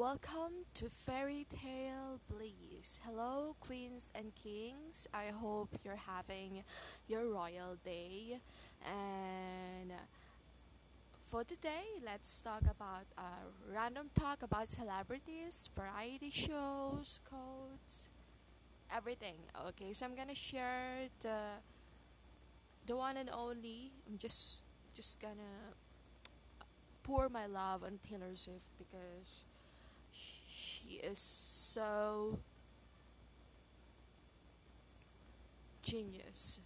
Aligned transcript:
Welcome 0.00 0.64
to 0.76 0.88
Fairy 0.88 1.46
Tale 1.50 2.20
Bliss. 2.26 3.00
Hello, 3.04 3.54
queens 3.60 4.10
and 4.14 4.32
kings. 4.34 5.06
I 5.12 5.26
hope 5.26 5.76
you're 5.84 6.00
having 6.08 6.64
your 7.06 7.28
royal 7.28 7.76
day. 7.84 8.40
And 8.82 9.92
for 11.26 11.44
today, 11.44 12.00
let's 12.02 12.40
talk 12.40 12.62
about 12.62 13.12
a 13.18 13.44
random 13.70 14.08
talk 14.18 14.42
about 14.42 14.70
celebrities, 14.70 15.68
variety 15.76 16.30
shows, 16.30 17.20
codes, 17.28 18.08
everything. 18.90 19.36
Okay, 19.68 19.92
so 19.92 20.06
I'm 20.06 20.16
gonna 20.16 20.34
share 20.34 21.12
the 21.20 21.60
the 22.86 22.96
one 22.96 23.18
and 23.18 23.28
only. 23.28 23.92
I'm 24.08 24.16
just 24.16 24.62
just 24.94 25.20
gonna 25.20 25.76
pour 27.02 27.28
my 27.28 27.44
love 27.44 27.84
on 27.84 27.98
Taylor 28.08 28.34
Swift 28.34 28.64
because 28.78 29.44
she 30.80 30.96
is 30.96 31.18
so 31.18 32.38
genius 35.82 36.60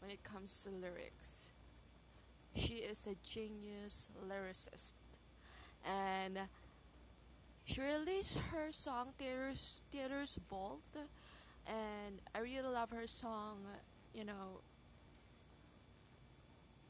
when 0.00 0.10
it 0.10 0.22
comes 0.22 0.64
to 0.64 0.70
lyrics. 0.70 1.50
She 2.54 2.74
is 2.74 3.06
a 3.06 3.14
genius 3.24 4.08
lyricist. 4.28 4.94
And 5.84 6.38
she 7.64 7.80
released 7.80 8.38
her 8.52 8.68
song 8.70 9.14
Taylor's, 9.18 9.82
Taylor's 9.92 10.38
Vault. 10.48 10.82
And 11.66 12.20
I 12.34 12.38
really 12.40 12.68
love 12.68 12.90
her 12.90 13.06
song, 13.06 13.58
you 14.12 14.24
know, 14.24 14.60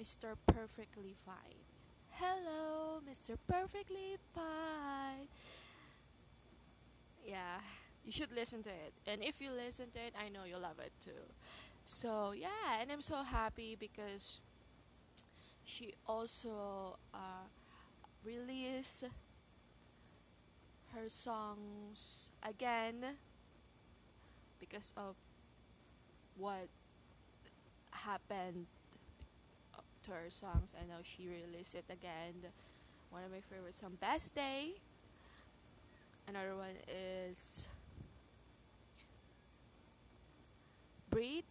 Mr. 0.00 0.34
Perfectly 0.46 1.14
Fine. 1.26 1.60
Hello, 2.12 3.00
Mr. 3.08 3.36
Perfectly 3.46 4.16
Fine. 4.34 5.28
Yeah, 7.24 7.60
you 8.04 8.12
should 8.12 8.32
listen 8.32 8.62
to 8.64 8.70
it. 8.70 8.92
And 9.06 9.22
if 9.22 9.40
you 9.40 9.50
listen 9.52 9.90
to 9.92 9.98
it, 9.98 10.14
I 10.18 10.28
know 10.28 10.44
you'll 10.44 10.60
love 10.60 10.78
it 10.78 10.92
too. 11.02 11.22
So, 11.84 12.32
yeah, 12.32 12.80
and 12.80 12.90
I'm 12.92 13.02
so 13.02 13.22
happy 13.22 13.76
because 13.78 14.40
she 15.64 15.94
also 16.06 16.98
uh, 17.14 17.46
released 18.24 19.04
her 20.94 21.08
songs 21.08 22.30
again 22.42 23.16
because 24.58 24.92
of 24.96 25.16
what 26.36 26.68
happened 27.92 28.66
to 30.04 30.10
her 30.10 30.30
songs. 30.30 30.74
I 30.78 30.86
know 30.86 31.00
she 31.02 31.28
released 31.28 31.74
it 31.74 31.84
again. 31.90 32.50
One 33.10 33.24
of 33.24 33.30
my 33.30 33.40
favorite 33.40 33.74
songs, 33.74 33.96
Best 34.00 34.34
Day. 34.34 34.74
Another 36.30 36.54
one 36.54 36.78
is 36.86 37.66
Breathe. 41.10 41.42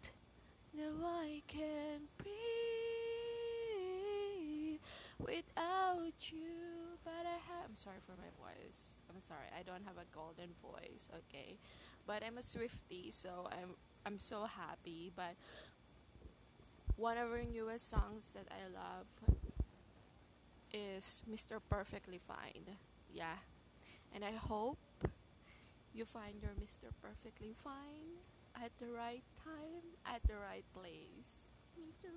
Now 0.73 0.93
I 1.03 1.41
can 1.49 2.07
breathe 2.17 2.31
without 5.19 6.31
you. 6.31 6.95
But 7.03 7.25
I 7.25 7.39
have. 7.51 7.65
I'm 7.67 7.75
sorry 7.75 7.97
for 8.05 8.13
my 8.13 8.29
voice. 8.39 8.93
I'm 9.09 9.21
sorry. 9.21 9.47
I 9.53 9.63
don't 9.63 9.83
have 9.83 9.97
a 9.97 10.05
golden 10.15 10.51
voice. 10.61 11.09
Okay, 11.13 11.57
but 12.07 12.23
I'm 12.25 12.37
a 12.37 12.41
Swiftie, 12.41 13.11
so 13.11 13.49
I'm 13.51 13.75
I'm 14.05 14.17
so 14.17 14.45
happy. 14.45 15.11
But 15.13 15.35
one 16.95 17.17
of 17.17 17.29
her 17.31 17.43
newest 17.43 17.89
songs 17.89 18.31
that 18.33 18.47
I 18.49 18.69
love 18.73 19.07
is 20.73 21.21
Mr. 21.29 21.59
Perfectly 21.69 22.21
Fine. 22.25 22.77
Yeah. 23.13 23.35
And 24.13 24.25
I 24.25 24.31
hope 24.31 24.77
you 25.93 26.05
find 26.05 26.35
your 26.41 26.51
Mr. 26.51 26.89
Perfectly 27.01 27.55
Fine 27.63 28.19
at 28.55 28.71
the 28.79 28.87
right 28.91 29.23
time, 29.43 29.83
at 30.05 30.21
the 30.23 30.35
right 30.35 30.65
place. 30.73 31.47
Me 31.77 31.85
too. 32.01 32.07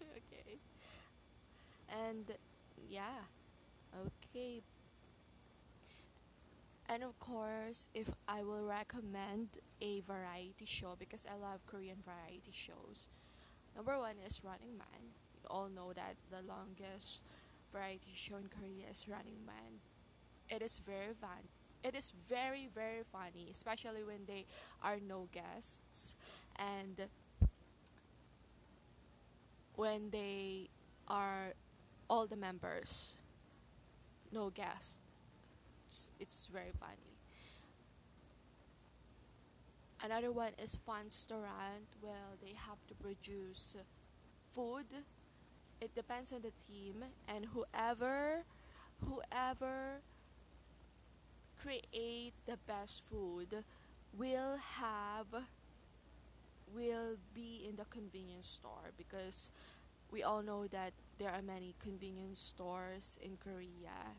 okay. 0.16 0.58
And 1.88 2.24
yeah. 2.88 3.24
Okay. 3.94 4.62
And 6.88 7.02
of 7.02 7.18
course, 7.20 7.88
if 7.94 8.08
I 8.26 8.42
will 8.42 8.64
recommend 8.64 9.48
a 9.80 10.00
variety 10.00 10.64
show 10.64 10.96
because 10.98 11.26
I 11.26 11.36
love 11.36 11.60
Korean 11.66 11.98
variety 12.04 12.52
shows. 12.52 13.08
Number 13.76 13.98
one 13.98 14.16
is 14.26 14.40
Running 14.42 14.76
Man. 14.78 15.12
You 15.42 15.48
all 15.50 15.68
know 15.68 15.92
that 15.92 16.16
the 16.30 16.42
longest 16.42 17.20
variety 17.72 18.12
show 18.14 18.36
in 18.36 18.48
Korea 18.48 18.90
is 18.90 19.06
Running 19.06 19.44
Man. 19.46 19.80
It 20.50 20.62
is 20.62 20.78
very 20.78 21.14
fun. 21.20 21.48
It 21.82 21.94
is 21.94 22.12
very 22.28 22.68
very 22.74 23.02
funny, 23.12 23.48
especially 23.50 24.02
when 24.02 24.26
they 24.26 24.46
are 24.82 24.98
no 24.98 25.28
guests 25.32 26.16
and 26.56 27.08
when 29.76 30.10
they 30.10 30.68
are 31.06 31.54
all 32.10 32.26
the 32.26 32.36
members, 32.36 33.14
no 34.32 34.50
guests. 34.50 34.98
It's, 35.86 36.10
it's 36.18 36.48
very 36.52 36.72
funny. 36.78 37.14
Another 40.02 40.30
one 40.30 40.52
is 40.62 40.78
Fun-Staurant. 40.86 41.88
Well, 42.02 42.36
they 42.40 42.54
have 42.54 42.78
to 42.88 42.94
produce 42.94 43.76
food. 44.54 44.86
It 45.80 45.94
depends 45.94 46.32
on 46.32 46.42
the 46.42 46.52
team 46.66 47.04
and 47.28 47.46
whoever 47.46 48.44
whoever 49.06 50.02
create 51.60 52.32
the 52.46 52.56
best 52.66 53.02
food 53.10 53.64
will 54.16 54.56
have 54.56 55.26
will 56.74 57.16
be 57.34 57.66
in 57.68 57.76
the 57.76 57.84
convenience 57.86 58.46
store 58.46 58.92
because 58.96 59.50
we 60.10 60.22
all 60.22 60.42
know 60.42 60.66
that 60.66 60.92
there 61.18 61.30
are 61.30 61.42
many 61.42 61.74
convenience 61.82 62.40
stores 62.40 63.16
in 63.22 63.36
Korea. 63.42 64.16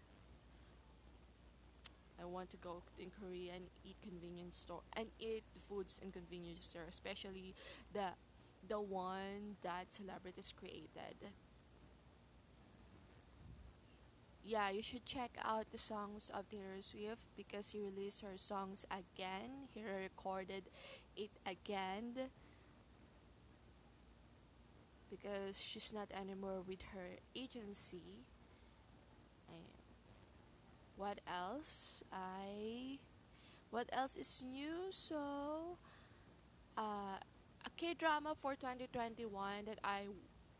I 2.21 2.25
want 2.25 2.49
to 2.51 2.57
go 2.57 2.83
in 2.97 3.09
Korea 3.09 3.53
and 3.55 3.65
eat 3.83 3.95
convenience 4.01 4.57
store 4.57 4.81
and 4.93 5.07
eat 5.19 5.43
the 5.53 5.61
foods 5.61 6.01
in 6.03 6.11
convenience 6.11 6.65
store, 6.65 6.85
especially 6.89 7.55
the 7.93 8.09
the 8.67 8.79
one 8.79 9.55
that 9.61 9.91
celebrities 9.93 10.53
created. 10.57 11.31
Yeah, 14.43 14.69
you 14.69 14.81
should 14.81 15.05
check 15.05 15.37
out 15.43 15.71
the 15.71 15.77
songs 15.77 16.31
of 16.33 16.49
Taylor 16.49 16.81
Swift 16.81 17.21
because 17.35 17.69
he 17.69 17.79
released 17.79 18.21
her 18.21 18.37
songs 18.37 18.85
again. 18.89 19.67
He 19.73 19.83
recorded 19.83 20.63
it 21.15 21.29
again 21.45 22.31
because 25.09 25.59
she's 25.59 25.93
not 25.93 26.09
anymore 26.13 26.61
with 26.67 26.81
her 26.93 27.17
agency. 27.35 28.25
And 29.49 29.65
what 30.95 31.19
else? 31.27 32.03
I 32.11 32.99
what 33.71 33.87
else 33.91 34.15
is 34.15 34.45
new? 34.49 34.89
So, 34.89 35.77
uh, 36.77 37.17
a 37.21 37.69
K 37.77 37.93
drama 37.93 38.33
for 38.41 38.55
2021 38.55 39.65
that 39.65 39.79
I 39.83 40.05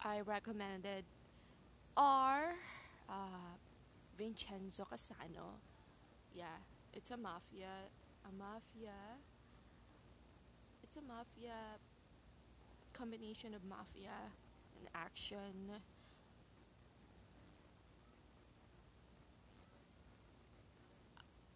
I 0.04 0.22
recommended 0.22 1.06
are 1.98 2.56
uh, 3.10 3.58
Vincenzo 4.20 4.84
Cassano. 4.84 5.62
Yeah, 6.36 6.60
it's 6.94 7.10
a 7.12 7.18
mafia, 7.18 7.88
a 8.26 8.32
mafia. 8.38 9.00
It's 10.84 10.98
a 10.98 11.02
mafia 11.02 11.56
combination 12.92 13.54
of 13.54 13.64
mafia 13.64 14.20
and 14.78 14.90
action. 14.94 15.80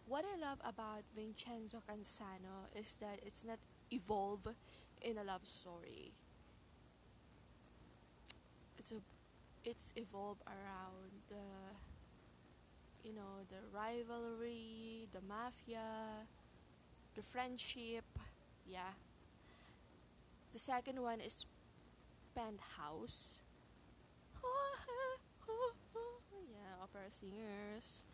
What 0.08 0.24
I 0.24 0.38
love 0.40 0.58
about 0.64 1.02
Vincenzo 1.14 1.82
Cassano 1.86 2.72
is 2.74 2.96
that 3.02 3.20
it's 3.26 3.44
not 3.44 3.58
evolve 3.90 4.48
in 5.02 5.18
a 5.18 5.24
love 5.24 5.46
story. 5.46 6.12
It's 8.78 8.90
a 8.90 9.00
it's 9.64 9.92
evolved 9.96 10.42
around 10.46 11.10
the 11.28 11.44
you 13.04 13.12
know 13.12 13.44
the 13.50 13.60
rivalry 13.76 15.06
the 15.12 15.20
mafia 15.28 16.26
the 17.14 17.22
friendship 17.22 18.04
yeah. 18.66 18.96
The 20.52 20.58
second 20.58 21.02
one 21.02 21.20
is 21.20 21.44
penthouse. 22.34 23.40
Yeah 26.50 26.82
opera 26.82 27.10
singers. 27.10 28.04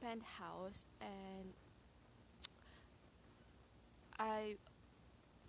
Penthouse 0.00 0.84
and 1.00 1.52
i 4.18 4.56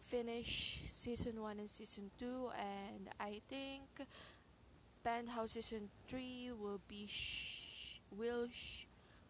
finished 0.07 0.81
season 0.93 1.41
1 1.41 1.59
and 1.59 1.69
season 1.69 2.11
2 2.19 2.49
and 2.59 3.09
i 3.19 3.39
think 3.49 3.83
penthouse 5.03 5.51
season 5.51 5.89
3 6.09 6.51
will 6.59 6.81
be 6.87 7.05
sh- 7.07 7.60
will 8.15 8.47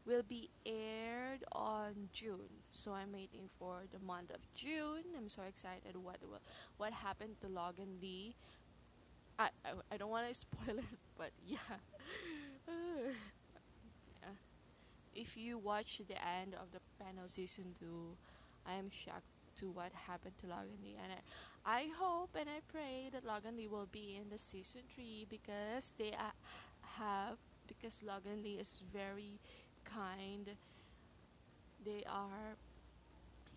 will 0.05 0.23
be 0.23 0.49
aired 0.65 1.43
on 1.51 2.09
June. 2.11 2.63
So 2.73 2.93
I'm 2.93 3.11
waiting 3.13 3.49
for 3.59 3.83
the 3.91 3.99
month 3.99 4.31
of 4.31 4.39
June. 4.55 5.03
I'm 5.17 5.29
so 5.29 5.43
excited 5.43 5.95
what 5.95 6.17
will, 6.21 6.41
what 6.77 6.93
happened 6.93 7.35
to 7.41 7.47
Logan 7.47 7.99
Lee. 8.01 8.35
I 9.37 9.49
I, 9.65 9.71
I 9.91 9.97
don't 9.97 10.09
want 10.09 10.27
to 10.27 10.33
spoil 10.45 10.77
it, 10.77 10.99
but 11.17 11.31
yeah. 11.45 11.57
yeah. 12.67 14.33
If 15.13 15.37
you 15.37 15.57
watch 15.57 16.01
the 16.07 16.15
end 16.15 16.55
of 16.55 16.71
the 16.71 16.79
panel 17.03 17.27
season 17.27 17.75
2, 17.79 17.85
I 18.65 18.73
am 18.75 18.89
shocked 18.89 19.25
to 19.57 19.69
what 19.69 19.91
happened 20.07 20.33
to 20.39 20.47
Logan 20.47 20.79
Lee 20.83 20.95
and 21.01 21.11
I, 21.11 21.79
I 21.79 21.87
hope 21.99 22.29
and 22.39 22.49
I 22.49 22.61
pray 22.71 23.09
that 23.11 23.25
Logan 23.25 23.57
Lee 23.57 23.67
will 23.67 23.87
be 23.91 24.17
in 24.19 24.29
the 24.29 24.37
season 24.37 24.81
3 24.95 25.27
because 25.29 25.93
they 25.97 26.13
uh, 26.13 26.31
have 26.97 27.37
because 27.77 28.03
Logan 28.03 28.43
Lee 28.43 28.57
is 28.59 28.81
very 28.93 29.39
kind. 29.85 30.49
They 31.83 32.03
are 32.07 32.55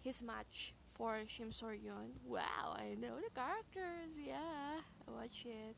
his 0.02 0.22
match 0.22 0.74
for 0.94 1.20
Shim 1.26 1.52
Soryon. 1.52 2.16
Wow, 2.24 2.76
I 2.76 2.94
know 3.00 3.16
the 3.16 3.30
characters. 3.34 4.18
Yeah, 4.24 4.80
watch 5.08 5.44
it. 5.46 5.76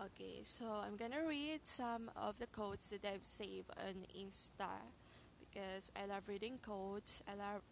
Okay, 0.00 0.40
so 0.42 0.64
I'm 0.84 0.96
gonna 0.96 1.24
read 1.26 1.60
some 1.64 2.10
of 2.16 2.38
the 2.38 2.46
quotes 2.46 2.88
that 2.88 3.04
I've 3.04 3.24
saved 3.24 3.70
on 3.76 4.06
Insta 4.18 4.82
because 5.38 5.92
I 5.94 6.06
love 6.06 6.24
reading 6.26 6.58
quotes. 6.60 7.22
I 7.28 7.34
love 7.34 7.62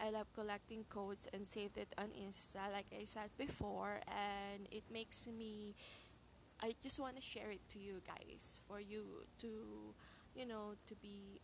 I 0.00 0.10
love 0.10 0.32
collecting 0.34 0.84
quotes 0.88 1.28
and 1.32 1.46
saved 1.46 1.76
it 1.76 1.94
on 1.98 2.08
Insta 2.08 2.72
like 2.72 2.86
I 2.98 3.04
said 3.04 3.30
before 3.36 4.00
and 4.08 4.66
it 4.70 4.84
makes 4.92 5.26
me 5.28 5.74
I 6.62 6.74
just 6.82 6.98
want 7.00 7.16
to 7.16 7.22
share 7.22 7.50
it 7.50 7.60
to 7.70 7.78
you 7.78 8.00
guys 8.06 8.60
for 8.66 8.80
you 8.80 9.24
to 9.40 9.94
you 10.34 10.46
know 10.46 10.74
to 10.88 10.94
be 10.96 11.40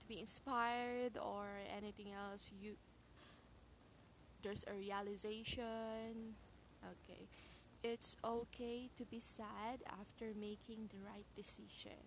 to 0.00 0.06
be 0.08 0.20
inspired 0.20 1.16
or 1.16 1.46
anything 1.76 2.12
else 2.12 2.50
you 2.60 2.76
there's 4.46 4.64
a 4.70 4.74
realization. 4.74 6.36
Okay. 6.84 7.26
It's 7.82 8.16
okay 8.24 8.90
to 8.96 9.04
be 9.04 9.20
sad 9.20 9.82
after 9.86 10.32
making 10.38 10.90
the 10.90 10.98
right 11.04 11.26
decision 11.34 11.98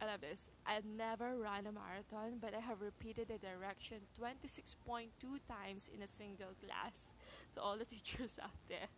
I 0.00 0.06
love 0.06 0.22
this. 0.22 0.48
I've 0.66 0.86
never 0.86 1.36
run 1.36 1.66
a 1.66 1.72
marathon, 1.72 2.38
but 2.40 2.54
I 2.54 2.60
have 2.60 2.80
repeated 2.80 3.28
the 3.28 3.38
direction 3.38 3.98
26.2 4.18 5.08
times 5.46 5.90
in 5.94 6.02
a 6.02 6.06
single 6.06 6.54
class. 6.64 7.12
To 7.54 7.60
all 7.60 7.76
the 7.76 7.84
teachers 7.96 8.38
out 8.42 8.56
there. 8.68 8.88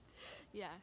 Yeah. 0.52 0.78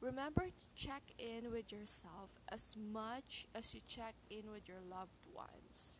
Remember 0.00 0.42
to 0.42 0.66
check 0.76 1.02
in 1.18 1.50
with 1.50 1.72
yourself 1.72 2.30
as 2.48 2.76
much 2.76 3.46
as 3.54 3.74
you 3.74 3.80
check 3.86 4.14
in 4.30 4.50
with 4.52 4.68
your 4.68 4.80
loved 4.88 5.26
ones. 5.34 5.98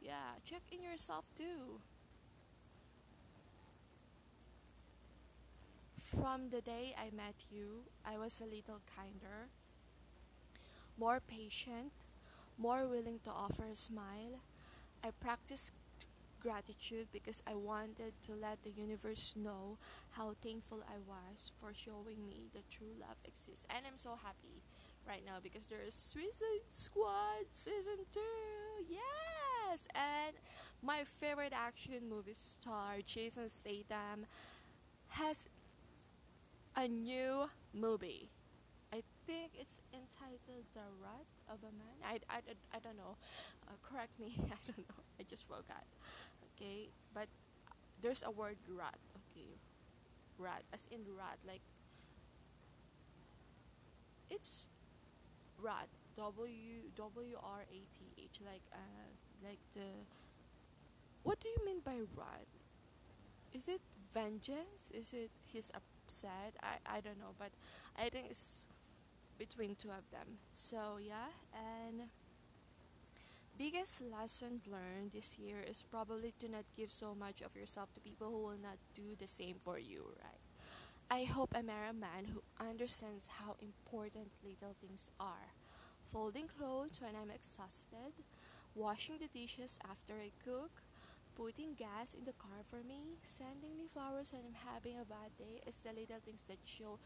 Yeah, 0.00 0.38
check 0.44 0.62
in 0.72 0.82
yourself 0.82 1.26
too. 1.36 1.80
From 5.98 6.48
the 6.50 6.60
day 6.60 6.94
I 6.98 7.14
met 7.14 7.36
you, 7.50 7.84
I 8.04 8.18
was 8.18 8.40
a 8.40 8.44
little 8.44 8.80
kinder 8.96 9.48
more 11.00 11.20
patient, 11.26 11.92
more 12.58 12.86
willing 12.86 13.20
to 13.24 13.30
offer 13.30 13.64
a 13.72 13.74
smile. 13.74 14.44
I 15.02 15.08
practiced 15.18 15.72
gratitude 16.40 17.08
because 17.10 17.42
I 17.46 17.54
wanted 17.54 18.12
to 18.26 18.32
let 18.34 18.62
the 18.62 18.70
universe 18.70 19.34
know 19.34 19.78
how 20.10 20.34
thankful 20.42 20.84
I 20.86 20.98
was 20.98 21.52
for 21.58 21.72
showing 21.74 22.26
me 22.26 22.50
that 22.52 22.70
true 22.70 22.92
love 23.00 23.16
exists. 23.24 23.66
And 23.70 23.86
I'm 23.86 23.96
so 23.96 24.18
happy 24.22 24.62
right 25.08 25.22
now 25.24 25.38
because 25.42 25.66
there 25.66 25.82
is 25.86 25.94
Suicide 25.94 26.68
Squad 26.68 27.48
season 27.50 28.04
2. 28.12 28.20
Yes! 28.90 29.88
And 29.94 30.36
my 30.82 31.04
favorite 31.04 31.54
action 31.54 32.08
movie 32.10 32.34
star, 32.34 32.96
Jason 33.06 33.48
Statham, 33.48 34.26
has 35.08 35.48
a 36.76 36.86
new 36.86 37.48
movie 37.72 38.28
think 39.26 39.52
it's 39.54 39.80
entitled 39.94 40.66
The 40.74 40.86
Wrath 41.02 41.30
of 41.48 41.58
a 41.62 41.70
Man. 41.78 41.96
I, 42.02 42.18
I, 42.28 42.38
I, 42.38 42.76
I 42.76 42.78
don't 42.80 42.96
know. 42.96 43.16
Uh, 43.68 43.78
correct 43.82 44.18
me. 44.18 44.34
I 44.38 44.58
don't 44.66 44.78
know. 44.78 45.02
I 45.18 45.22
just 45.22 45.46
forgot. 45.46 45.86
Okay, 46.56 46.90
but 47.14 47.28
there's 48.02 48.22
a 48.26 48.30
word 48.30 48.56
rat. 48.68 48.98
Okay, 49.30 49.58
rat 50.38 50.62
as 50.72 50.88
in 50.90 51.00
rat. 51.16 51.38
Like 51.46 51.62
it's 54.30 54.66
rat. 55.60 55.88
W 56.16 56.90
W 56.96 57.36
R 57.42 57.62
A 57.62 57.80
T 57.94 57.98
H. 58.18 58.40
Like 58.44 58.62
uh 58.72 59.08
like 59.44 59.60
the. 59.74 60.04
What 61.22 61.40
do 61.40 61.48
you 61.48 61.64
mean 61.64 61.80
by 61.84 62.00
rat? 62.16 62.46
Is 63.52 63.68
it 63.68 63.80
vengeance? 64.12 64.90
Is 64.92 65.12
it 65.12 65.30
he's 65.46 65.70
upset? 65.74 66.54
I 66.62 66.98
I 66.98 67.00
don't 67.00 67.18
know, 67.18 67.34
but 67.38 67.50
I 67.98 68.08
think 68.08 68.26
it's 68.30 68.66
between 69.40 69.74
two 69.74 69.88
of 69.88 70.04
them. 70.12 70.36
So 70.54 71.00
yeah, 71.00 71.32
and 71.56 72.10
biggest 73.56 74.02
lesson 74.02 74.60
learned 74.68 75.12
this 75.12 75.38
year 75.38 75.64
is 75.66 75.82
probably 75.82 76.34
to 76.40 76.48
not 76.48 76.64
give 76.76 76.92
so 76.92 77.14
much 77.14 77.40
of 77.40 77.56
yourself 77.56 77.92
to 77.94 78.00
people 78.00 78.28
who 78.28 78.42
will 78.42 78.60
not 78.62 78.76
do 78.94 79.16
the 79.18 79.26
same 79.26 79.56
for 79.64 79.78
you, 79.78 80.12
right? 80.22 80.44
I 81.10 81.24
hope 81.24 81.54
I 81.56 81.62
marry 81.62 81.88
a 81.88 81.92
man 81.92 82.28
who 82.32 82.42
understands 82.60 83.28
how 83.40 83.56
important 83.60 84.28
little 84.44 84.76
things 84.80 85.10
are. 85.18 85.56
Folding 86.12 86.48
clothes 86.48 87.00
when 87.00 87.16
I'm 87.16 87.30
exhausted, 87.30 88.12
washing 88.74 89.16
the 89.18 89.28
dishes 89.28 89.78
after 89.88 90.14
I 90.14 90.30
cook, 90.44 90.82
putting 91.34 91.74
gas 91.74 92.14
in 92.14 92.24
the 92.24 92.36
car 92.36 92.62
for 92.68 92.82
me, 92.86 93.18
sending 93.22 93.76
me 93.76 93.88
flowers 93.92 94.32
when 94.32 94.42
I'm 94.46 94.60
having 94.74 94.98
a 95.00 95.04
bad 95.04 95.32
day 95.38 95.62
is 95.66 95.78
the 95.78 95.90
little 95.92 96.20
things 96.24 96.44
that 96.48 96.58
show 96.64 96.98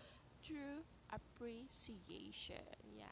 true 0.45 0.85
appreciation. 1.09 2.69
Yeah. 2.97 3.05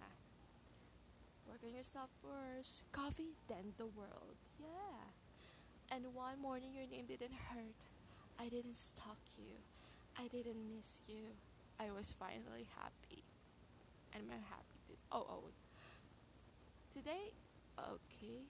Work 1.48 1.60
on 1.64 1.74
yourself 1.74 2.10
first. 2.20 2.82
Coffee, 2.92 3.34
then 3.48 3.72
the 3.78 3.86
world. 3.86 4.36
Yeah. 4.60 5.94
And 5.94 6.04
one 6.14 6.40
morning 6.40 6.70
your 6.74 6.86
name 6.86 7.06
didn't 7.06 7.32
hurt. 7.32 7.80
I 8.38 8.48
didn't 8.48 8.76
stalk 8.76 9.18
you. 9.38 9.56
I 10.18 10.28
didn't 10.28 10.60
miss 10.76 11.00
you. 11.08 11.32
I 11.80 11.90
was 11.90 12.12
finally 12.18 12.66
happy. 12.76 13.22
And 14.14 14.24
I'm 14.30 14.44
happy 14.48 14.78
to. 14.88 14.94
Oh, 15.10 15.26
oh. 15.28 15.44
Today, 16.94 17.32
okay. 17.78 18.44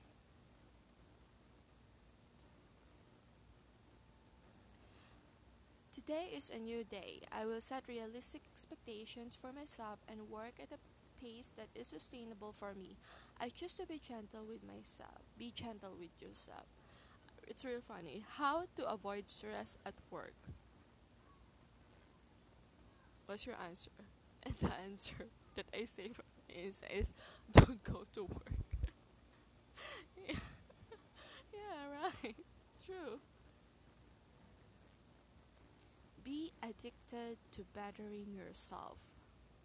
Today 6.07 6.31
is 6.35 6.51
a 6.51 6.59
new 6.59 6.85
day. 6.85 7.23
I 7.31 7.47
will 7.47 7.61
set 7.61 7.87
realistic 7.89 8.43
expectations 8.53 9.37
for 9.41 9.53
myself 9.53 10.01
and 10.09 10.29
work 10.29 10.55
at 10.61 10.73
a 10.73 10.79
pace 11.23 11.53
that 11.57 11.69
is 11.75 11.87
sustainable 11.89 12.53
for 12.53 12.75
me. 12.75 12.97
I 13.41 13.49
choose 13.49 13.75
to 13.75 13.87
be 13.87 13.99
gentle 13.99 14.45
with 14.47 14.63
myself. 14.65 15.23
Be 15.39 15.53
gentle 15.55 15.95
with 15.99 16.11
yourself. 16.21 16.67
It's 17.49 17.65
real 17.65 17.81
funny. 17.87 18.25
How 18.39 18.65
to 18.77 18.89
avoid 18.89 19.29
stress 19.29 19.79
at 19.87 19.95
work? 20.11 20.35
What's 23.27 23.47
your 23.47 23.57
answer? 23.57 23.91
And 24.45 24.55
the 24.61 24.73
answer 24.85 25.27
that 25.57 25.67
I 25.75 25.85
say 25.85 26.11
is, 26.49 26.81
is 26.95 27.13
don't 27.53 27.83
go 27.85 28.05
to 28.15 28.25
work. 28.25 28.53
yeah. 30.29 30.35
yeah, 31.53 32.03
right. 32.03 32.37
It's 32.37 32.87
true. 32.87 33.19
Be 36.25 36.52
addicted 36.62 37.38
to 37.52 37.64
bettering 37.75 38.35
yourself. 38.35 38.99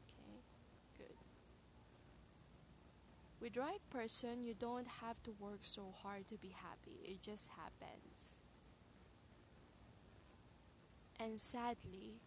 Okay, 0.08 0.42
good. 0.98 1.18
With 3.40 3.54
the 3.54 3.62
right 3.62 3.82
person, 3.90 4.44
you 4.44 4.54
don't 4.54 4.88
have 5.02 5.22
to 5.24 5.32
work 5.40 5.60
so 5.62 5.94
hard 6.02 6.28
to 6.30 6.36
be 6.36 6.56
happy. 6.56 7.00
It 7.04 7.22
just 7.22 7.50
happens. 7.50 8.40
And 11.20 11.40
sadly, 11.40 12.22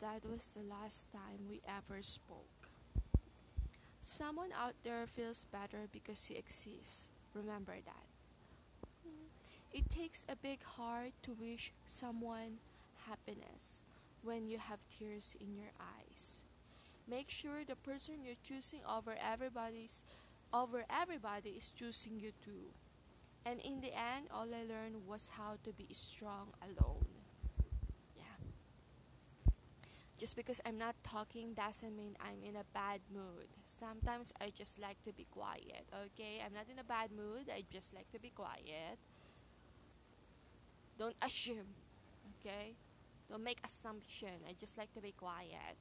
that 0.00 0.24
was 0.28 0.46
the 0.46 0.62
last 0.62 1.12
time 1.12 1.46
we 1.48 1.60
ever 1.66 2.02
spoke. 2.02 2.68
Someone 4.00 4.50
out 4.52 4.74
there 4.82 5.06
feels 5.06 5.44
better 5.44 5.86
because 5.90 6.28
you 6.28 6.36
exist. 6.36 7.10
Remember 7.34 7.76
that. 7.84 8.06
It 9.72 9.88
takes 9.90 10.26
a 10.28 10.36
big 10.36 10.62
heart 10.64 11.12
to 11.22 11.32
wish 11.32 11.72
someone 11.86 12.58
happiness 13.08 13.82
when 14.22 14.46
you 14.46 14.58
have 14.58 14.78
tears 14.88 15.36
in 15.40 15.56
your 15.56 15.72
eyes. 15.80 16.42
Make 17.08 17.30
sure 17.30 17.64
the 17.66 17.76
person 17.76 18.22
you're 18.24 18.40
choosing 18.42 18.80
over 18.88 19.16
everybody's 19.20 20.04
over 20.52 20.84
everybody 20.90 21.50
is 21.50 21.72
choosing 21.72 22.20
you 22.20 22.32
too. 22.44 22.76
And 23.44 23.58
in 23.60 23.80
the 23.80 23.92
end, 23.92 24.28
all 24.30 24.46
I 24.54 24.62
learned 24.62 25.06
was 25.06 25.30
how 25.36 25.56
to 25.64 25.72
be 25.72 25.88
strong 25.92 26.48
alone. 26.62 27.06
Yeah. 28.16 28.38
Just 30.18 30.36
because 30.36 30.60
I'm 30.64 30.78
not 30.78 30.94
talking 31.02 31.54
doesn't 31.54 31.96
mean 31.96 32.16
I'm 32.20 32.44
in 32.46 32.54
a 32.54 32.64
bad 32.72 33.00
mood. 33.12 33.48
Sometimes 33.66 34.32
I 34.40 34.52
just 34.54 34.78
like 34.78 35.02
to 35.02 35.12
be 35.12 35.26
quiet, 35.30 35.86
okay? 35.92 36.40
I'm 36.44 36.54
not 36.54 36.66
in 36.70 36.78
a 36.78 36.84
bad 36.84 37.10
mood, 37.10 37.50
I 37.52 37.64
just 37.72 37.94
like 37.94 38.10
to 38.12 38.20
be 38.20 38.30
quiet. 38.30 38.98
Don't 40.98 41.16
assume, 41.20 41.74
okay? 42.38 42.76
Don't 43.32 43.44
make 43.44 43.60
assumption. 43.64 44.44
I 44.46 44.52
just 44.60 44.76
like 44.76 44.92
to 44.92 45.00
be 45.00 45.12
quiet. 45.12 45.80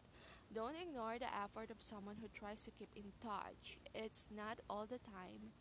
Don't 0.55 0.75
ignore 0.81 1.19
the 1.19 1.25
effort 1.25 1.69
of 1.69 1.75
someone 1.81 2.15
who 2.21 2.29
tries 2.33 2.61
to 2.61 2.71
keep 2.71 2.87
in 2.95 3.11
touch. 3.21 3.77
It's 3.93 4.29
not 4.33 4.59
all 4.69 4.85
the 4.85 4.99
time 4.99 5.51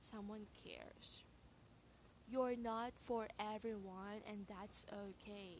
someone 0.00 0.46
cares. 0.64 1.22
You're 2.28 2.56
not 2.56 2.94
for 3.06 3.28
everyone 3.38 4.26
and 4.28 4.46
that's 4.48 4.86
okay. 4.92 5.58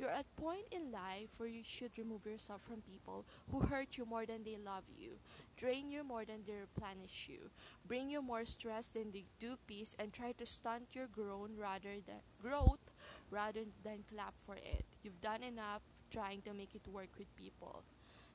You're 0.00 0.10
at 0.10 0.26
a 0.26 0.40
point 0.40 0.66
in 0.72 0.90
life 0.90 1.28
where 1.36 1.48
you 1.48 1.62
should 1.62 1.96
remove 1.96 2.26
yourself 2.26 2.62
from 2.66 2.80
people 2.80 3.26
who 3.52 3.60
hurt 3.60 3.96
you 3.98 4.04
more 4.04 4.26
than 4.26 4.42
they 4.42 4.56
love 4.56 4.84
you, 4.98 5.10
drain 5.56 5.90
you 5.92 6.02
more 6.02 6.24
than 6.24 6.42
they 6.44 6.54
replenish 6.54 7.28
you, 7.28 7.50
bring 7.86 8.10
you 8.10 8.20
more 8.20 8.44
stress 8.46 8.88
than 8.88 9.12
they 9.12 9.26
do 9.38 9.56
peace, 9.68 9.94
and 9.96 10.12
try 10.12 10.32
to 10.32 10.46
stunt 10.46 10.88
your 10.94 11.06
growth 11.06 11.50
rather 11.56 12.00
than 12.04 12.24
growth 12.42 12.89
rather 13.30 13.60
than 13.84 14.04
clap 14.12 14.34
for 14.46 14.56
it. 14.56 14.84
You've 15.02 15.20
done 15.20 15.42
enough 15.42 15.82
trying 16.10 16.42
to 16.42 16.52
make 16.54 16.74
it 16.74 16.86
work 16.88 17.10
with 17.18 17.34
people. 17.36 17.82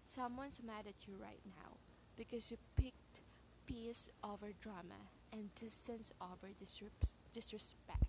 Someone's 0.06 0.62
mad 0.66 0.86
at 0.88 1.08
you 1.08 1.16
right 1.22 1.42
now 1.46 1.78
because 2.16 2.52
you 2.52 2.58
picked 2.78 3.22
peace 3.66 4.10
over 4.24 4.52
drama 4.62 5.10
and 5.34 5.54
distance 5.56 6.12
over 6.22 6.48
disres- 6.62 7.14
disrespect. 7.34 8.06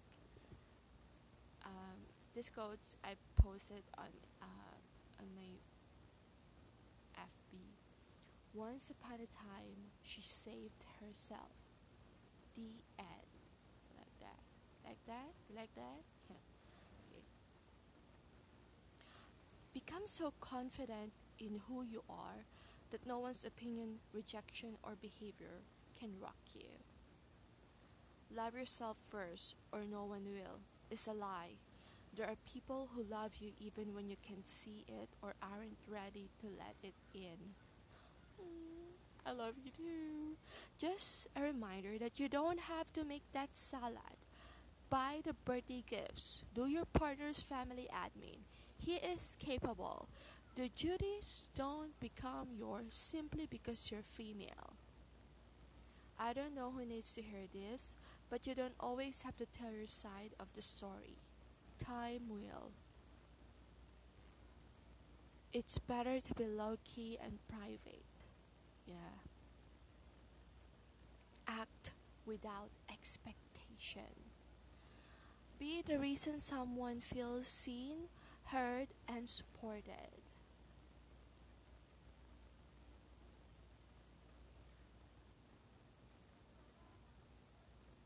Um, 1.64 1.98
this 2.34 2.48
quotes 2.50 2.96
I 3.04 3.14
posted 3.40 3.82
on 3.98 4.10
uh, 4.42 4.76
on 5.20 5.26
my 5.34 5.58
FB. 7.16 7.58
Once 8.54 8.90
upon 8.90 9.14
a 9.20 9.26
time, 9.28 9.92
she 10.02 10.22
saved 10.22 10.84
herself. 11.00 11.52
The 12.56 12.70
end. 12.98 13.32
Like 13.96 14.14
that. 14.20 14.42
Like 14.84 14.98
that? 15.06 15.32
Like 15.54 15.74
that? 15.76 16.02
Yeah. 16.30 16.36
Okay. 17.16 17.24
Become 19.76 20.06
so 20.06 20.32
confident 20.40 21.12
in 21.38 21.60
who 21.68 21.82
you 21.82 22.02
are 22.08 22.46
that 22.90 23.06
no 23.06 23.18
one's 23.18 23.44
opinion, 23.44 23.96
rejection, 24.10 24.78
or 24.82 24.96
behavior 24.98 25.60
can 26.00 26.12
rock 26.18 26.40
you. 26.54 26.80
Love 28.34 28.54
yourself 28.54 28.96
first, 29.10 29.54
or 29.72 29.80
no 29.84 30.04
one 30.06 30.24
will, 30.32 30.60
is 30.90 31.06
a 31.06 31.12
lie. 31.12 31.58
There 32.16 32.24
are 32.24 32.36
people 32.50 32.88
who 32.94 33.02
love 33.02 33.32
you 33.38 33.50
even 33.60 33.94
when 33.94 34.08
you 34.08 34.16
can't 34.26 34.48
see 34.48 34.86
it 34.88 35.10
or 35.20 35.34
aren't 35.42 35.76
ready 35.86 36.30
to 36.40 36.46
let 36.46 36.76
it 36.82 36.94
in. 37.12 37.52
Mm, 38.40 38.96
I 39.26 39.32
love 39.32 39.56
you 39.62 39.70
too. 39.76 40.38
Just 40.78 41.28
a 41.36 41.42
reminder 41.42 41.98
that 41.98 42.18
you 42.18 42.30
don't 42.30 42.60
have 42.60 42.94
to 42.94 43.04
make 43.04 43.24
that 43.34 43.50
salad. 43.52 44.24
Buy 44.88 45.20
the 45.22 45.34
birthday 45.34 45.84
gifts. 45.86 46.44
Do 46.54 46.66
your 46.66 46.86
partner's 46.86 47.42
family 47.42 47.88
admin. 47.92 48.45
He 48.78 48.94
is 48.96 49.36
capable. 49.38 50.08
The 50.54 50.68
duties 50.70 51.50
don't 51.54 51.98
become 52.00 52.48
yours 52.56 52.94
simply 52.94 53.46
because 53.46 53.90
you're 53.90 54.02
female. 54.02 54.76
I 56.18 56.32
don't 56.32 56.54
know 56.54 56.70
who 56.70 56.84
needs 56.86 57.12
to 57.14 57.22
hear 57.22 57.46
this, 57.52 57.94
but 58.30 58.46
you 58.46 58.54
don't 58.54 58.74
always 58.80 59.22
have 59.22 59.36
to 59.36 59.46
tell 59.46 59.72
your 59.72 59.86
side 59.86 60.34
of 60.40 60.46
the 60.54 60.62
story. 60.62 61.18
Time 61.78 62.22
will. 62.30 62.70
It's 65.52 65.78
better 65.78 66.20
to 66.20 66.34
be 66.34 66.46
low 66.46 66.76
key 66.84 67.18
and 67.22 67.38
private. 67.48 68.04
Yeah. 68.86 68.94
Act 71.46 71.92
without 72.26 72.70
expectation. 72.90 74.30
Be 75.58 75.82
the 75.82 75.98
reason 75.98 76.40
someone 76.40 77.00
feels 77.00 77.48
seen, 77.48 78.08
heard, 78.46 78.88
and 79.08 79.28
supported. 79.28 80.22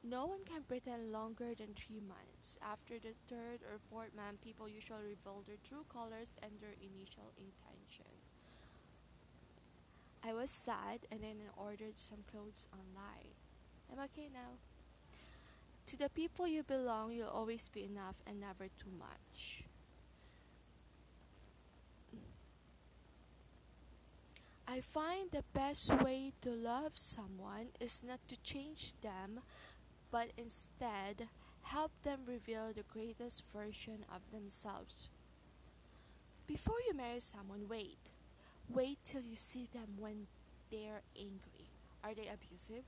No 0.02 0.26
one 0.26 0.40
can 0.44 0.62
pretend 0.62 1.12
longer 1.12 1.54
than 1.56 1.75
three 1.76 2.00
months. 2.00 2.59
After 2.61 2.94
the 2.99 3.14
third 3.28 3.61
or 3.62 3.78
fourth 3.90 4.11
month, 4.16 4.42
people 4.42 4.68
usually 4.68 5.14
reveal 5.14 5.44
their 5.47 5.61
true 5.62 5.85
colors 5.88 6.30
and 6.42 6.50
their 6.61 6.75
initial 6.80 7.30
intention. 7.38 8.11
I 10.25 10.32
was 10.32 10.50
sad 10.50 11.06
and 11.12 11.20
then 11.23 11.37
I 11.47 11.62
ordered 11.62 11.97
some 11.99 12.25
clothes 12.30 12.66
online. 12.73 13.35
I'm 13.92 14.02
okay 14.06 14.28
now. 14.32 14.59
To 15.87 15.97
the 15.97 16.09
people 16.09 16.49
you 16.49 16.62
belong, 16.62 17.12
you'll 17.12 17.28
always 17.28 17.68
be 17.68 17.85
enough 17.85 18.16
and 18.26 18.40
never 18.40 18.64
too 18.66 18.90
much. 18.99 19.64
I 24.73 24.81
find 24.81 25.33
the 25.33 25.43
best 25.53 25.93
way 26.00 26.33
to 26.43 26.50
love 26.50 26.93
someone 26.95 27.71
is 27.81 28.05
not 28.07 28.21
to 28.29 28.41
change 28.41 28.93
them, 29.03 29.41
but 30.12 30.29
instead 30.39 31.27
help 31.62 31.91
them 32.05 32.21
reveal 32.25 32.73
the 32.73 32.85
greatest 32.85 33.43
version 33.53 34.05
of 34.15 34.21
themselves. 34.31 35.09
Before 36.47 36.77
you 36.87 36.95
marry 36.95 37.19
someone, 37.19 37.67
wait. 37.69 37.99
Wait 38.69 38.99
till 39.05 39.23
you 39.23 39.35
see 39.35 39.69
them 39.73 39.97
when 39.99 40.29
they're 40.71 41.03
angry. 41.19 41.67
Are 42.05 42.15
they 42.15 42.31
abusive? 42.33 42.85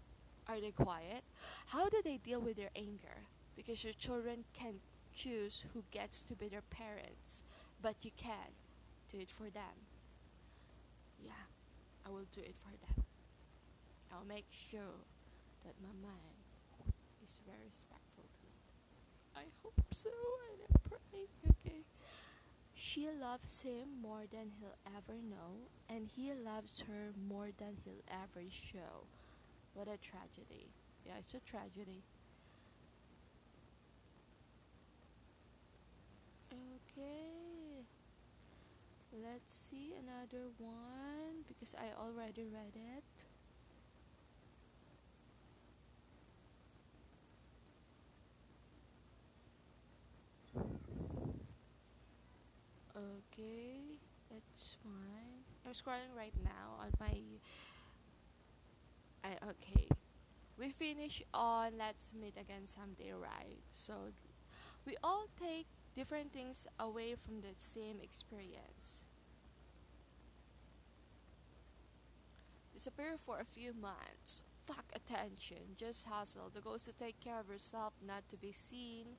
Are 0.46 0.60
they 0.60 0.70
quiet? 0.70 1.24
How 1.66 1.88
do 1.88 2.00
they 2.04 2.18
deal 2.18 2.40
with 2.40 2.58
their 2.58 2.70
anger? 2.76 3.26
Because 3.56 3.82
your 3.82 3.94
children 3.94 4.44
can 4.52 4.74
choose 5.16 5.64
who 5.74 5.82
gets 5.90 6.22
to 6.24 6.36
be 6.36 6.48
their 6.48 6.62
parents, 6.62 7.42
but 7.82 7.96
you 8.02 8.12
can 8.16 8.54
do 9.10 9.18
it 9.18 9.32
for 9.32 9.50
them. 9.50 9.90
Yeah, 11.20 11.51
I 12.06 12.10
will 12.10 12.26
do 12.32 12.40
it 12.40 12.54
for 12.56 12.74
them. 12.86 13.04
I'll 14.12 14.26
make 14.28 14.46
sure 14.50 15.00
that 15.64 15.74
my 15.80 15.94
man 16.02 16.36
is 17.24 17.40
very 17.46 17.64
respectful 17.64 18.24
to 18.24 18.42
me. 18.44 18.58
I 19.36 19.44
hope 19.62 19.80
so, 19.92 20.10
and 20.50 20.60
I 20.62 20.88
pray. 20.88 21.26
Okay. 21.48 21.84
She 22.74 23.08
loves 23.08 23.62
him 23.62 23.88
more 24.02 24.24
than 24.30 24.50
he'll 24.58 24.76
ever 24.96 25.18
know, 25.22 25.70
and 25.88 26.08
he 26.08 26.32
loves 26.32 26.82
her 26.88 27.12
more 27.28 27.48
than 27.56 27.76
he'll 27.84 28.04
ever 28.10 28.44
show. 28.50 29.06
What 29.74 29.88
a 29.88 29.96
tragedy. 29.96 30.68
Yeah, 31.06 31.12
it's 31.18 31.34
a 31.34 31.40
tragedy. 31.40 32.02
Okay. 36.52 37.86
Let's 39.12 39.52
see 39.52 39.92
another 39.92 40.48
one 40.58 41.44
because 41.46 41.74
I 41.74 41.92
already 42.00 42.48
read 42.48 42.74
it. 42.74 43.04
Okay, 52.96 53.80
that's 54.30 54.76
fine. 54.82 55.44
I'm 55.66 55.72
scrolling 55.72 56.16
right 56.16 56.32
now 56.42 56.80
on 56.80 56.90
my. 56.98 57.18
I 59.24 59.36
okay. 59.50 59.88
We 60.58 60.70
finish 60.70 61.22
on 61.34 61.72
Let's 61.78 62.12
Meet 62.18 62.36
Again 62.40 62.66
Someday, 62.66 63.12
right? 63.12 63.60
So 63.72 64.12
we 64.86 64.96
all 65.02 65.26
take 65.40 65.66
different 65.94 66.32
things 66.32 66.66
away 66.78 67.14
from 67.14 67.40
the 67.40 67.54
same 67.56 67.98
experience. 68.02 69.04
Disappear 72.74 73.16
for 73.24 73.38
a 73.38 73.44
few 73.44 73.72
months. 73.72 74.42
Fuck 74.66 74.86
attention. 74.94 75.76
Just 75.76 76.06
hustle. 76.06 76.50
The 76.52 76.60
goal 76.60 76.74
is 76.74 76.84
to 76.84 76.92
take 76.92 77.20
care 77.20 77.38
of 77.38 77.48
yourself, 77.48 77.92
not 78.04 78.28
to 78.30 78.36
be 78.36 78.52
seen. 78.52 79.16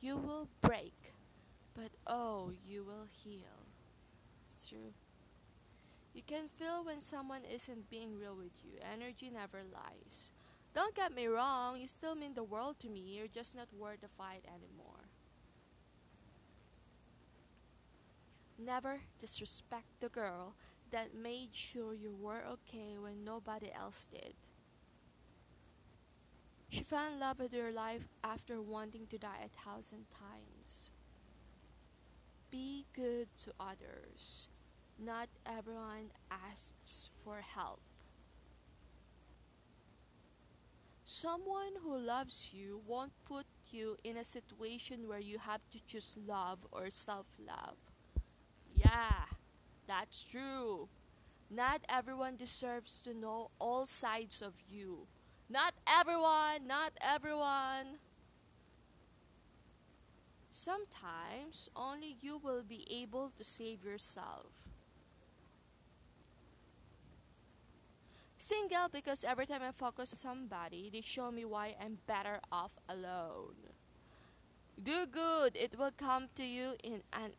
You 0.00 0.16
will 0.16 0.48
break, 0.60 1.12
but 1.74 1.90
oh, 2.06 2.52
you 2.66 2.84
will 2.84 3.08
heal. 3.10 3.66
It's 4.50 4.68
true. 4.68 4.92
You 6.14 6.22
can 6.26 6.48
feel 6.48 6.84
when 6.84 7.00
someone 7.02 7.42
isn't 7.44 7.90
being 7.90 8.18
real 8.18 8.34
with 8.34 8.52
you. 8.64 8.78
Energy 8.80 9.30
never 9.30 9.58
lies. 9.72 10.30
Don't 10.74 10.94
get 10.94 11.14
me 11.14 11.26
wrong, 11.26 11.78
you 11.78 11.86
still 11.86 12.14
mean 12.14 12.34
the 12.34 12.44
world 12.44 12.78
to 12.80 12.88
me. 12.88 13.00
You're 13.00 13.28
just 13.28 13.56
not 13.56 13.68
worth 13.78 14.02
the 14.02 14.08
fight 14.08 14.44
anymore. 14.46 14.85
Never 18.58 19.02
disrespect 19.18 19.86
the 20.00 20.08
girl 20.08 20.54
that 20.90 21.14
made 21.14 21.54
sure 21.54 21.94
you 21.94 22.14
were 22.14 22.44
okay 22.44 22.96
when 22.98 23.24
nobody 23.24 23.70
else 23.72 24.06
did. 24.10 24.34
She 26.68 26.82
fell 26.84 27.12
in 27.12 27.18
love 27.18 27.38
with 27.40 27.52
your 27.52 27.72
life 27.72 28.08
after 28.22 28.60
wanting 28.62 29.06
to 29.08 29.18
die 29.18 29.44
a 29.44 29.64
thousand 29.64 30.06
times. 30.10 30.90
Be 32.50 32.86
good 32.92 33.28
to 33.44 33.52
others. 33.60 34.48
Not 34.98 35.28
everyone 35.46 36.10
asks 36.30 37.10
for 37.22 37.40
help. 37.42 37.80
Someone 41.04 41.72
who 41.82 41.96
loves 41.96 42.50
you 42.52 42.82
won't 42.86 43.12
put 43.24 43.46
you 43.70 43.96
in 44.04 44.16
a 44.18 44.24
situation 44.24 45.08
where 45.08 45.18
you 45.20 45.38
have 45.38 45.68
to 45.70 45.78
choose 45.86 46.16
love 46.26 46.66
or 46.70 46.90
self 46.90 47.26
love. 47.38 47.85
Yeah, 48.76 49.24
that's 49.86 50.22
true. 50.24 50.88
Not 51.50 51.82
everyone 51.88 52.36
deserves 52.36 53.00
to 53.04 53.14
know 53.14 53.50
all 53.58 53.86
sides 53.86 54.42
of 54.42 54.54
you. 54.68 55.06
Not 55.50 55.74
everyone, 55.88 56.66
not 56.66 56.92
everyone. 57.00 57.98
Sometimes 60.50 61.70
only 61.76 62.16
you 62.20 62.36
will 62.38 62.64
be 62.64 62.84
able 62.90 63.30
to 63.36 63.44
save 63.44 63.84
yourself. 63.84 64.50
Single 68.38 68.88
because 68.88 69.24
every 69.24 69.44
time 69.46 69.60
I 69.62 69.72
focus 69.72 70.12
on 70.14 70.16
somebody, 70.18 70.88
they 70.90 71.02
show 71.02 71.30
me 71.30 71.44
why 71.44 71.76
I'm 71.78 71.98
better 72.06 72.40
off 72.50 72.72
alone. 72.88 73.56
Do 74.82 75.04
good, 75.06 75.54
it 75.54 75.78
will 75.78 75.90
come 75.90 76.28
to 76.36 76.42
you 76.44 76.76
in 76.82 77.02
an 77.12 77.32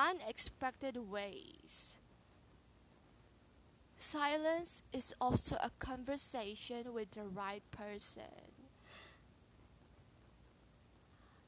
unexpected 0.00 0.96
ways. 0.96 1.96
Silence 3.98 4.82
is 4.94 5.14
also 5.20 5.56
a 5.62 5.70
conversation 5.78 6.94
with 6.94 7.10
the 7.10 7.24
right 7.24 7.62
person. 7.70 8.56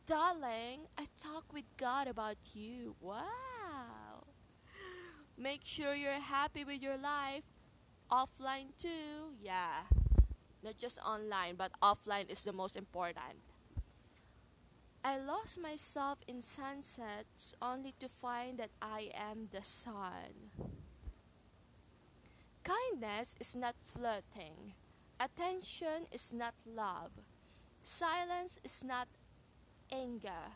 Darling, 0.05 0.85
I 0.99 1.07
talk 1.17 1.45
with 1.53 1.65
God 1.79 2.07
about 2.07 2.37
you. 2.53 2.95
Wow. 3.01 4.29
Make 5.39 5.63
sure 5.65 5.95
you're 5.95 6.21
happy 6.21 6.65
with 6.65 6.83
your 6.83 6.99
life. 6.99 7.45
Offline 8.11 8.77
too. 8.77 9.33
Yeah. 9.41 9.89
Not 10.63 10.77
just 10.79 11.01
online, 11.01 11.57
but 11.57 11.73
offline 11.83 12.29
is 12.29 12.45
the 12.45 12.53
most 12.53 12.77
important. 12.77 13.41
I 15.05 15.19
lost 15.19 15.59
myself 15.61 16.23
in 16.29 16.43
sunsets 16.43 17.55
only 17.61 17.93
to 17.99 18.09
find 18.09 18.59
that 18.59 18.71
I 18.81 19.11
am 19.15 19.49
the 19.51 19.65
sun. 19.65 20.55
Kindness 22.63 23.35
is 23.41 23.57
not 23.57 23.75
flirting. 23.85 24.75
Attention 25.19 26.07
is 26.13 26.33
not 26.33 26.55
love. 26.65 27.11
Silence 27.83 28.61
is 28.63 28.85
not 28.85 29.09
anger. 29.91 30.55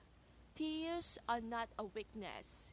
Tears 0.54 1.18
are 1.28 1.40
not 1.40 1.68
a 1.76 1.84
weakness. 1.84 2.72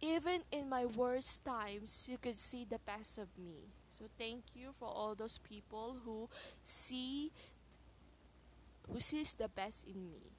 Even 0.00 0.42
in 0.50 0.68
my 0.68 0.86
worst 0.86 1.44
times, 1.44 2.06
you 2.10 2.16
could 2.16 2.38
see 2.38 2.64
the 2.64 2.78
best 2.78 3.18
of 3.18 3.28
me. 3.36 3.74
So 3.90 4.06
thank 4.18 4.44
you 4.54 4.70
for 4.78 4.88
all 4.88 5.14
those 5.14 5.38
people 5.38 5.98
who 6.04 6.28
see 6.62 7.32
who 8.92 9.00
sees 9.00 9.34
the 9.34 9.48
best 9.48 9.86
in 9.86 10.10
me. 10.10 10.32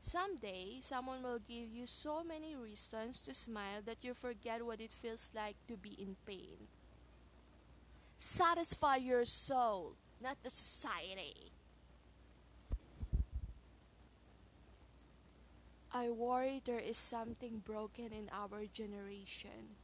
Someday, 0.00 0.78
someone 0.80 1.22
will 1.22 1.38
give 1.38 1.70
you 1.72 1.86
so 1.86 2.24
many 2.24 2.56
reasons 2.56 3.20
to 3.22 3.32
smile 3.32 3.80
that 3.84 4.02
you 4.02 4.14
forget 4.14 4.64
what 4.66 4.80
it 4.80 4.90
feels 4.92 5.30
like 5.34 5.56
to 5.68 5.76
be 5.76 5.90
in 5.90 6.16
pain. 6.26 6.68
Satisfy 8.18 8.96
your 8.96 9.24
soul, 9.24 9.94
not 10.20 10.42
the 10.42 10.50
society. 10.50 11.52
I 15.92 16.10
worry 16.10 16.62
there 16.64 16.78
is 16.80 16.96
something 16.96 17.62
broken 17.64 18.12
in 18.12 18.30
our 18.32 18.66
generation. 18.72 19.76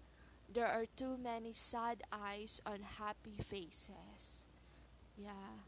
There 0.52 0.66
are 0.66 0.86
too 0.96 1.18
many 1.18 1.52
sad 1.52 2.02
eyes 2.10 2.60
on 2.64 2.80
happy 2.98 3.36
faces. 3.42 4.46
Yeah. 5.16 5.62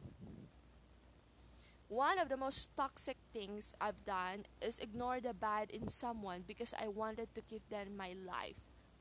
One 1.90 2.20
of 2.20 2.28
the 2.28 2.36
most 2.36 2.70
toxic 2.76 3.16
things 3.32 3.74
I've 3.80 4.04
done 4.06 4.46
is 4.62 4.78
ignore 4.78 5.18
the 5.18 5.34
bad 5.34 5.72
in 5.72 5.88
someone 5.88 6.44
because 6.46 6.72
I 6.80 6.86
wanted 6.86 7.34
to 7.34 7.42
give 7.50 7.68
them 7.68 7.96
my 7.98 8.14
life. 8.14 8.54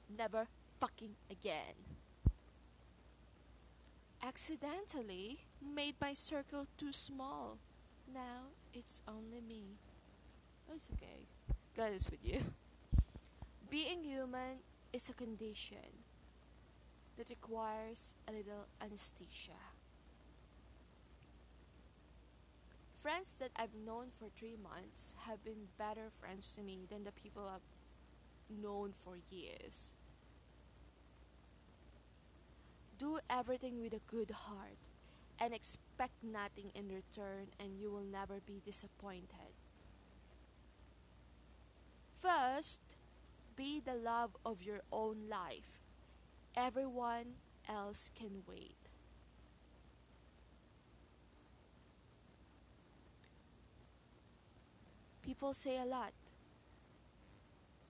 Never 0.10 0.48
fucking 0.80 1.14
again. 1.30 1.78
Accidentally 4.24 5.46
made 5.62 6.02
my 6.02 6.14
circle 6.14 6.66
too 6.80 6.92
small. 6.92 7.60
Now 8.12 8.58
it's 8.74 9.04
only 9.08 9.40
me. 9.48 9.78
Oh, 10.68 10.74
it's 10.74 10.90
okay. 10.92 11.30
God 11.78 11.94
is 11.94 12.10
with 12.10 12.26
you. 12.26 12.42
Being 13.70 14.04
human 14.04 14.66
is 14.92 15.10
a 15.10 15.14
condition 15.14 16.02
that 17.20 17.30
requires 17.30 18.16
a 18.28 18.32
little 18.32 18.66
anesthesia. 18.82 19.69
Friends 23.02 23.32
that 23.40 23.52
I've 23.56 23.74
known 23.86 24.08
for 24.20 24.28
three 24.28 24.58
months 24.62 25.16
have 25.26 25.44
been 25.44 25.70
better 25.78 26.10
friends 26.20 26.52
to 26.58 26.62
me 26.62 26.86
than 26.90 27.06
the 27.06 27.14
people 27.14 27.44
I've 27.48 27.62
known 28.62 28.94
for 29.06 29.16
years. 29.30 29.94
Do 32.98 33.20
everything 33.30 33.80
with 33.80 33.94
a 33.94 34.02
good 34.06 34.32
heart 34.32 34.78
and 35.40 35.54
expect 35.54 36.22
nothing 36.22 36.72
in 36.76 36.90
return, 36.90 37.48
and 37.58 37.80
you 37.80 37.90
will 37.90 38.04
never 38.04 38.42
be 38.46 38.62
disappointed. 38.66 39.54
First, 42.20 42.82
be 43.56 43.80
the 43.80 43.96
love 43.96 44.36
of 44.46 44.62
your 44.62 44.82
own 44.92 45.30
life. 45.30 45.80
Everyone 46.58 47.36
else 47.70 48.12
can 48.14 48.44
wait. 48.46 48.79
People 55.30 55.54
say 55.54 55.78
a 55.78 55.86
lot, 55.86 56.12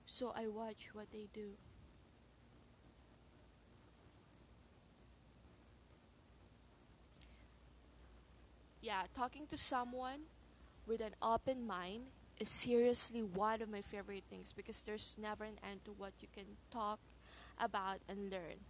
so 0.05 0.33
I 0.35 0.47
watch 0.47 0.89
what 0.91 1.07
they 1.13 1.29
do. 1.33 1.51
Yeah, 8.81 9.03
talking 9.15 9.47
to 9.47 9.55
someone 9.55 10.27
with 10.85 10.99
an 10.99 11.15
open 11.21 11.65
mind 11.65 12.07
is 12.41 12.49
seriously 12.49 13.23
one 13.23 13.61
of 13.61 13.69
my 13.69 13.81
favorite 13.81 14.25
things 14.29 14.51
because 14.51 14.81
there's 14.81 15.15
never 15.17 15.45
an 15.45 15.59
end 15.63 15.85
to 15.85 15.91
what 15.91 16.11
you 16.19 16.27
can 16.35 16.57
talk 16.71 16.99
about 17.57 17.99
and 18.09 18.29
learn. 18.29 18.67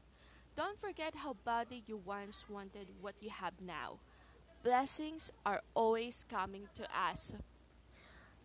Don't 0.55 0.79
forget 0.79 1.15
how 1.15 1.38
badly 1.43 1.82
you 1.88 1.97
once 1.97 2.45
wanted 2.47 2.89
what 3.01 3.15
you 3.19 3.32
have 3.32 3.53
now. 3.65 3.97
Blessings 4.62 5.32
are 5.43 5.62
always 5.73 6.23
coming 6.29 6.67
to 6.75 6.84
us. 6.95 7.34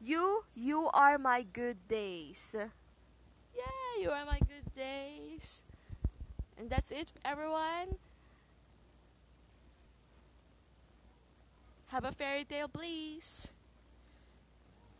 You, 0.01 0.45
you 0.55 0.89
are 0.93 1.19
my 1.19 1.43
good 1.43 1.89
days. 1.89 2.55
Yeah, 3.55 4.03
you 4.03 4.11
are 4.11 4.25
my 4.27 4.39
good 4.39 4.75
days. 4.77 5.63
And 6.59 6.71
that's 6.71 6.91
it, 6.93 7.09
everyone. 7.25 7.97
Have 11.87 12.05
a 12.05 12.13
fairy 12.13 12.45
tale, 12.45 12.69
please. 12.69 13.49